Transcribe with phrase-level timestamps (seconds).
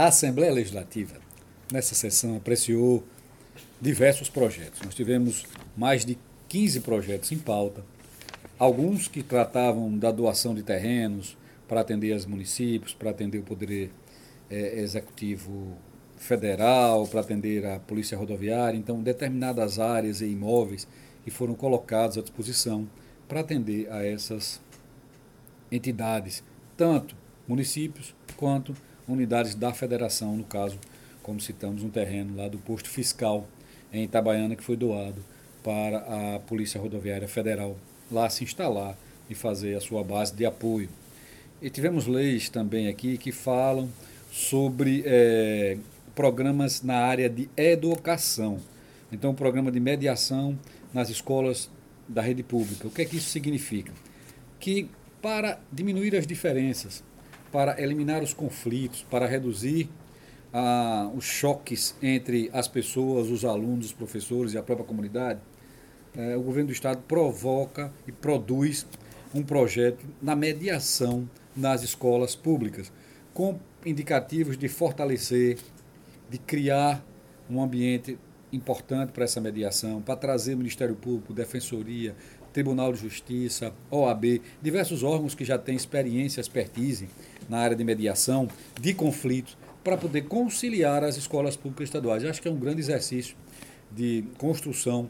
[0.00, 1.16] A Assembleia Legislativa,
[1.70, 3.04] nessa sessão, apreciou
[3.78, 4.80] diversos projetos.
[4.80, 5.44] Nós tivemos
[5.76, 6.16] mais de
[6.48, 7.84] 15 projetos em pauta,
[8.58, 11.36] alguns que tratavam da doação de terrenos
[11.68, 13.90] para atender os municípios, para atender o Poder
[14.48, 15.76] é, Executivo
[16.16, 20.88] Federal, para atender a Polícia Rodoviária, então determinadas áreas e imóveis
[21.22, 22.88] que foram colocados à disposição
[23.28, 24.62] para atender a essas
[25.70, 26.42] entidades,
[26.74, 27.14] tanto
[27.46, 28.74] municípios quanto
[29.12, 30.78] unidades da federação, no caso,
[31.22, 33.46] como citamos, um terreno lá do posto fiscal
[33.92, 35.22] em Itabaiana que foi doado
[35.62, 37.76] para a Polícia Rodoviária Federal
[38.10, 38.96] lá se instalar
[39.28, 40.88] e fazer a sua base de apoio.
[41.62, 43.88] E tivemos leis também aqui que falam
[44.32, 45.76] sobre é,
[46.14, 48.58] programas na área de educação.
[49.12, 50.58] Então, o programa de mediação
[50.92, 51.70] nas escolas
[52.08, 52.88] da rede pública.
[52.88, 53.92] O que é que isso significa?
[54.58, 54.88] Que
[55.22, 57.04] para diminuir as diferenças,
[57.52, 59.88] para eliminar os conflitos, para reduzir
[60.52, 65.40] ah, os choques entre as pessoas, os alunos, os professores e a própria comunidade,
[66.16, 68.86] eh, o governo do Estado provoca e produz
[69.34, 72.92] um projeto na mediação nas escolas públicas,
[73.32, 75.58] com indicativos de fortalecer,
[76.28, 77.04] de criar
[77.48, 78.18] um ambiente
[78.52, 82.14] importante para essa mediação, para trazer Ministério Público, Defensoria,
[82.52, 87.08] Tribunal de Justiça, OAB, diversos órgãos que já têm experiência, expertise
[87.48, 88.48] na área de mediação
[88.80, 92.24] de conflitos, para poder conciliar as escolas públicas estaduais.
[92.24, 93.36] Acho que é um grande exercício
[93.90, 95.08] de construção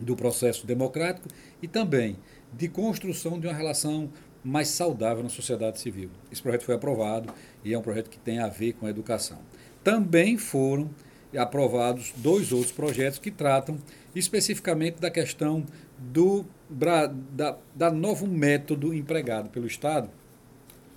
[0.00, 1.28] do processo democrático
[1.60, 2.16] e também
[2.52, 4.10] de construção de uma relação
[4.44, 6.10] mais saudável na sociedade civil.
[6.30, 7.32] Esse projeto foi aprovado
[7.64, 9.38] e é um projeto que tem a ver com a educação.
[9.82, 10.90] Também foram
[11.36, 13.78] aprovados dois outros projetos que tratam
[14.14, 15.66] especificamente da questão
[15.98, 20.10] do da, da novo método empregado pelo Estado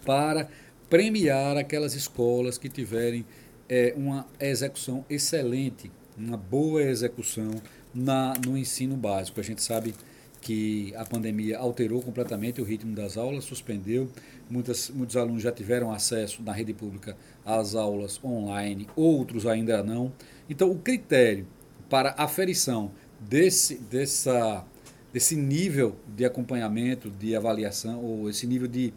[0.05, 0.47] para
[0.89, 3.25] premiar aquelas escolas que tiverem
[3.69, 7.51] é, uma execução excelente, uma boa execução
[7.93, 9.39] na, no ensino básico.
[9.39, 9.93] A gente sabe
[10.41, 14.09] que a pandemia alterou completamente o ritmo das aulas, suspendeu.
[14.49, 17.15] Muitas, muitos alunos já tiveram acesso na rede pública
[17.45, 20.11] às aulas online, outros ainda não.
[20.49, 21.47] Então, o critério
[21.89, 24.65] para aferição desse, dessa,
[25.13, 28.93] desse nível de acompanhamento, de avaliação, ou esse nível de,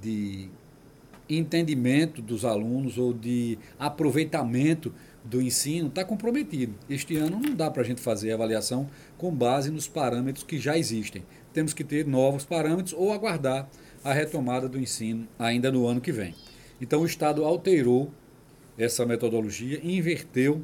[0.00, 0.48] de
[1.28, 4.92] entendimento dos alunos ou de aproveitamento
[5.24, 6.74] do ensino está comprometido.
[6.88, 10.78] Este ano não dá para a gente fazer avaliação com base nos parâmetros que já
[10.78, 11.24] existem.
[11.52, 13.68] Temos que ter novos parâmetros ou aguardar
[14.04, 16.34] a retomada do ensino ainda no ano que vem.
[16.80, 18.12] Então o Estado alterou
[18.78, 20.62] essa metodologia inverteu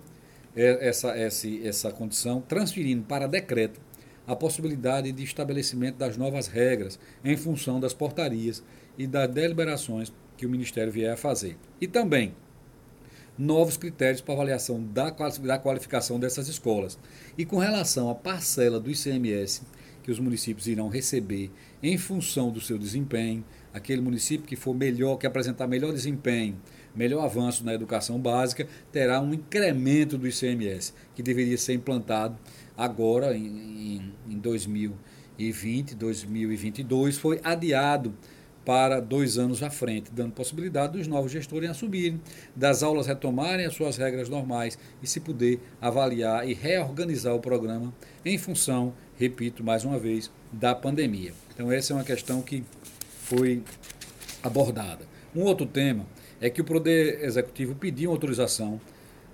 [0.55, 3.81] é, essa, essa, essa condição, transferindo para decreto
[4.27, 8.63] a possibilidade de estabelecimento das novas regras em função das portarias
[8.97, 11.57] e das deliberações que o Ministério vier a fazer.
[11.81, 12.35] E também
[13.37, 15.11] novos critérios para avaliação da,
[15.59, 16.99] qualificação dessas escolas.
[17.37, 19.63] E com relação à parcela do ICMS
[20.03, 21.51] que os municípios irão receber
[21.83, 26.61] em função do seu desempenho, aquele município que for melhor, que apresentar melhor desempenho,
[26.95, 32.37] melhor avanço na educação básica, terá um incremento do ICMS, que deveria ser implantado
[32.77, 38.15] agora em, em 2020, 2022, foi adiado
[38.65, 42.21] para dois anos à frente, dando possibilidade dos novos gestores assumirem,
[42.55, 47.93] das aulas retomarem as suas regras normais e se poder avaliar e reorganizar o programa
[48.25, 51.33] em função, repito mais uma vez, da pandemia.
[51.55, 52.65] Então essa é uma questão que
[53.07, 53.63] foi
[54.43, 55.07] abordada.
[55.35, 56.05] Um outro tema
[56.41, 58.81] é que o Poder Executivo pediu autorização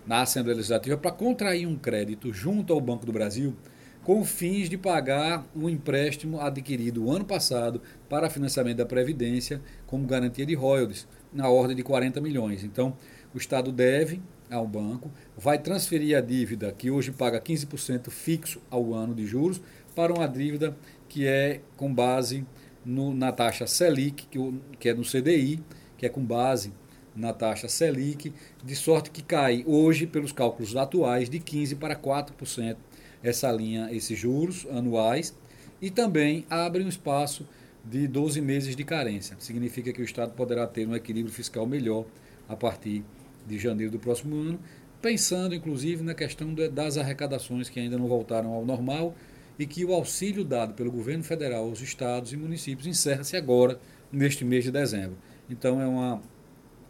[0.07, 3.57] na Assembleia Legislativa para contrair um crédito junto ao Banco do Brasil
[4.05, 10.47] com fins de pagar o empréstimo adquirido ano passado para financiamento da Previdência como garantia
[10.47, 12.63] de royalties, na ordem de 40 milhões.
[12.63, 12.97] Então,
[13.35, 18.95] o Estado deve ao banco, vai transferir a dívida que hoje paga 15% fixo ao
[18.95, 19.61] ano de juros
[19.99, 20.77] para uma dívida
[21.09, 22.47] que é com base
[22.85, 24.39] no, na taxa Selic, que,
[24.79, 25.61] que é no CDI,
[25.97, 26.73] que é com base
[27.17, 28.33] na taxa Selic,
[28.63, 32.77] de sorte que cai hoje, pelos cálculos atuais, de 15% para 4%
[33.25, 35.35] essa linha, esses juros anuais,
[35.83, 37.45] e também abre um espaço
[37.85, 39.35] de 12 meses de carência.
[39.41, 42.07] Significa que o Estado poderá ter um equilíbrio fiscal melhor
[42.49, 43.03] a partir
[43.45, 44.61] de janeiro do próximo ano,
[45.03, 49.13] pensando inclusive na questão das arrecadações que ainda não voltaram ao normal
[49.59, 53.79] e que o auxílio dado pelo governo federal aos estados e municípios encerra-se agora,
[54.11, 55.19] neste mês de dezembro.
[55.51, 56.23] Então é uma,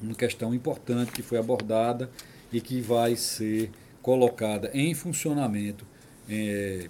[0.00, 2.10] uma questão importante que foi abordada
[2.52, 3.70] e que vai ser
[4.02, 5.86] colocada em funcionamento
[6.28, 6.88] é,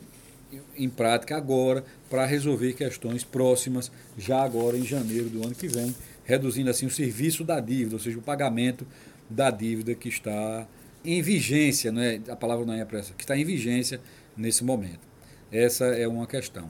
[0.76, 5.94] em prática agora para resolver questões próximas, já agora em janeiro do ano que vem,
[6.24, 8.86] reduzindo assim o serviço da dívida, ou seja, o pagamento
[9.28, 10.66] da dívida que está
[11.04, 14.00] em vigência, não é, a palavra não é pressa, que está em vigência
[14.36, 15.07] nesse momento.
[15.50, 16.68] Essa é uma questão.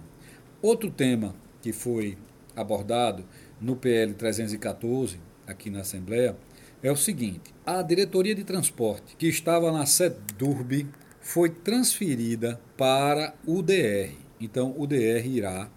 [0.62, 2.16] Outro tema que foi
[2.54, 3.24] abordado
[3.60, 6.36] no PL 314, aqui na Assembleia,
[6.82, 10.86] é o seguinte: a diretoria de transporte que estava na SEDURB
[11.20, 14.12] foi transferida para o DR.
[14.40, 15.68] Então, o DR irá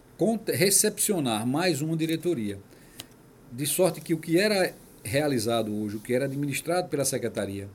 [0.47, 2.59] recepcionar mais uma diretoria.
[3.51, 7.67] De sorte que o que era realizado hoje, o que era administrado pela Secretaria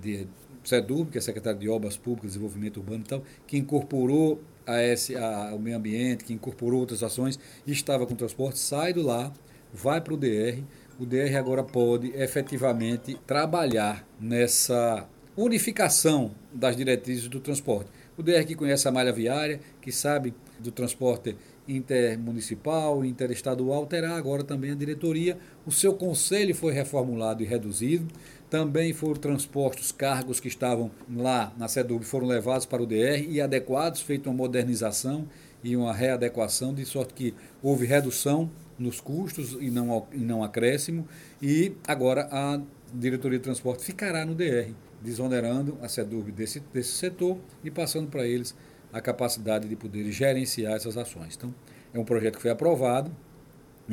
[0.00, 0.26] de
[0.64, 4.82] SEDURB, que é a Secretaria de Obras Públicas, Desenvolvimento Urbano e tal, que incorporou a
[4.82, 9.32] esse, a, o meio ambiente, que incorporou outras ações estava com transporte, sai do lá,
[9.72, 10.62] vai para o DR.
[10.98, 17.90] O DR agora pode efetivamente trabalhar nessa unificação das diretrizes do transporte.
[18.16, 21.34] O DR que conhece a malha viária, que sabe do transporte
[21.66, 25.38] intermunicipal, interestadual, terá agora também a diretoria.
[25.66, 28.06] O seu conselho foi reformulado e reduzido.
[28.52, 33.40] Também foram transpostos cargos que estavam lá na SEDUB, foram levados para o DR e
[33.40, 35.26] adequados, feita uma modernização
[35.64, 41.08] e uma readequação, de sorte que houve redução nos custos e não, e não acréscimo.
[41.40, 42.60] E agora a
[42.92, 44.70] diretoria de transporte ficará no DR,
[45.00, 48.54] desonerando a SEDUB desse, desse setor e passando para eles
[48.92, 51.36] a capacidade de poder gerenciar essas ações.
[51.38, 51.54] Então,
[51.94, 53.10] é um projeto que foi aprovado,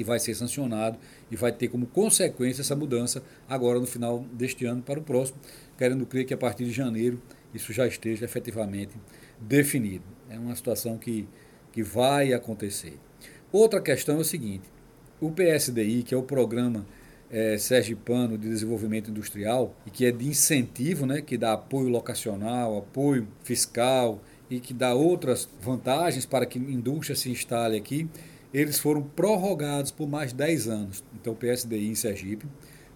[0.02, 0.98] e vai ser sancionado
[1.30, 5.40] e vai ter como consequência essa mudança agora no final deste ano para o próximo,
[5.78, 7.22] querendo crer que a partir de janeiro
[7.54, 8.94] isso já esteja efetivamente
[9.40, 10.04] definido.
[10.30, 11.28] É uma situação que,
[11.72, 12.98] que vai acontecer.
[13.52, 14.70] Outra questão é o seguinte:
[15.20, 16.86] o PSDI, que é o programa
[17.32, 22.78] é, Sergipano de Desenvolvimento Industrial, e que é de incentivo, né, que dá apoio locacional,
[22.78, 28.10] apoio fiscal e que dá outras vantagens para que a indústria se instale aqui,
[28.54, 31.04] eles foram prorrogados por mais 10 anos.
[31.14, 32.48] Então, o PSDI em Sergipe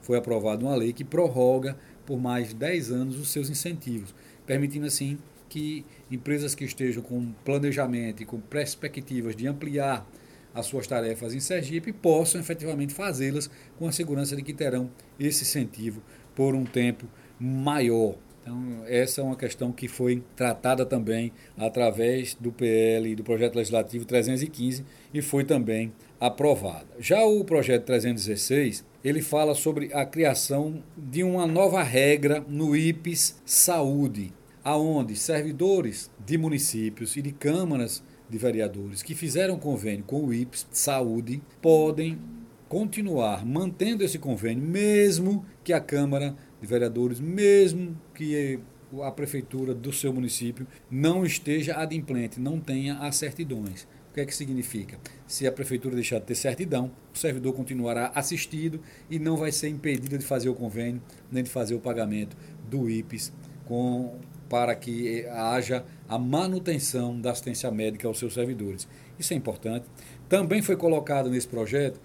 [0.02, 4.14] foi aprovada uma lei que prorroga por mais 10 anos os seus incentivos,
[4.46, 5.18] permitindo assim
[5.48, 10.08] que empresas que estejam com planejamento e com perspectivas de ampliar
[10.54, 14.90] as suas tarefas em Sergipe possam efetivamente fazê-las com a segurança de que terão
[15.20, 16.02] esse incentivo
[16.36, 17.08] por um tempo
[17.40, 18.16] maior.
[18.44, 24.04] Então, essa é uma questão que foi tratada também através do PL, do projeto legislativo
[24.04, 26.88] 315, e foi também aprovada.
[27.00, 33.42] Já o projeto 316, ele fala sobre a criação de uma nova regra no IPES
[33.46, 40.34] Saúde, aonde servidores de municípios e de câmaras de vereadores que fizeram convênio com o
[40.34, 42.20] IPES Saúde podem
[42.68, 48.58] continuar mantendo esse convênio, mesmo que a Câmara de vereadores, mesmo que
[49.04, 53.84] a prefeitura do seu município não esteja adimplente, não tenha as certidões.
[54.10, 54.98] O que é que significa?
[55.28, 58.80] Se a prefeitura deixar de ter certidão, o servidor continuará assistido
[59.10, 62.38] e não vai ser impedido de fazer o convênio, nem de fazer o pagamento
[62.70, 63.34] do IPES
[63.66, 68.88] com, para que haja a manutenção da assistência médica aos seus servidores.
[69.20, 69.86] Isso é importante.
[70.30, 72.00] Também foi colocado nesse projeto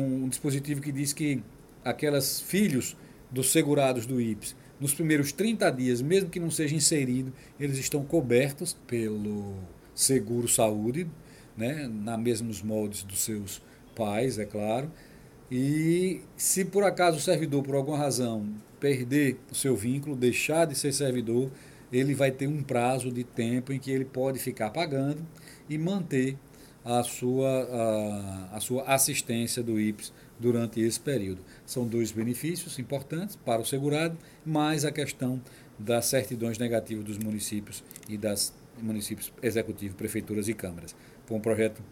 [0.00, 1.40] um, um dispositivo que diz que
[1.84, 2.96] aquelas filhos
[3.30, 8.04] dos segurados do IPS, nos primeiros 30 dias, mesmo que não seja inserido, eles estão
[8.04, 9.54] cobertos pelo
[9.94, 11.06] seguro saúde,
[11.56, 13.62] né, na mesmos moldes dos seus
[13.94, 14.90] pais, é claro.
[15.50, 18.46] E se por acaso o servidor, por alguma razão,
[18.78, 21.50] perder o seu vínculo, deixar de ser servidor,
[21.92, 25.24] ele vai ter um prazo de tempo em que ele pode ficar pagando
[25.68, 26.36] e manter
[26.84, 31.40] a sua, a, a sua assistência do IPS durante esse período.
[31.64, 35.40] São dois benefícios importantes para o segurado, mais a questão
[35.78, 40.94] das certidões negativas dos municípios e das municípios executivos, prefeituras e câmaras.
[41.26, 41.82] Foi um projeto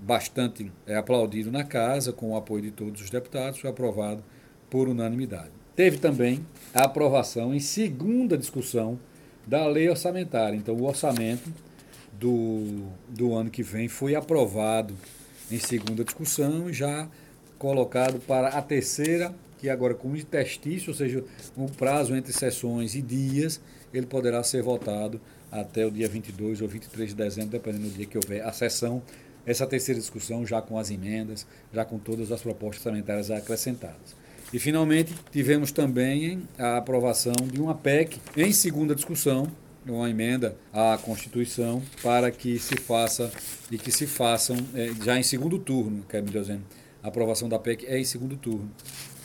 [0.00, 4.22] bastante é, aplaudido na casa, com o apoio de todos os deputados, foi aprovado
[4.70, 5.50] por unanimidade.
[5.74, 8.98] Teve também a aprovação em segunda discussão
[9.46, 10.56] da lei orçamentária.
[10.56, 11.52] Então, o orçamento
[12.12, 14.94] do, do ano que vem foi aprovado
[15.50, 17.08] em segunda discussão, já
[17.58, 21.24] colocado para a terceira, que agora com interstício, ou seja,
[21.56, 23.60] um prazo entre sessões e dias,
[23.92, 28.06] ele poderá ser votado até o dia 22 ou 23 de dezembro, dependendo do dia
[28.06, 29.02] que houver a sessão.
[29.44, 34.16] Essa terceira discussão já com as emendas, já com todas as propostas sanitárias acrescentadas.
[34.52, 39.50] E, finalmente, tivemos também a aprovação de uma PEC em segunda discussão,
[39.86, 43.30] uma emenda à Constituição, para que se faça
[43.70, 46.62] e que se façam é, já em segundo turno, quer me dizendo,
[47.02, 48.70] a aprovação da PEC é em segundo turno,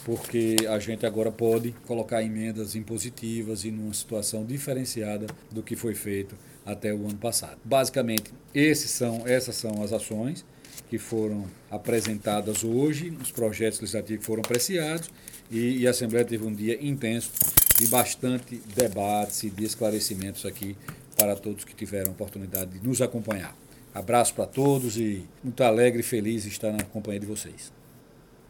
[0.06, 5.96] porque a gente agora pode colocar emendas impositivas e numa situação diferenciada do que foi
[5.96, 7.58] feito até o ano passado.
[7.64, 10.46] Basicamente, esses são, essas são as ações
[10.90, 15.10] que foram apresentadas hoje, os projetos legislativos foram apreciados
[15.50, 17.32] e, e a Assembleia teve um dia intenso
[17.80, 20.78] de bastante debates e de esclarecimentos aqui
[21.16, 23.63] para todos que tiveram a oportunidade de nos acompanhar.
[23.94, 27.72] Abraço para todos e muito alegre e feliz estar na companhia de vocês.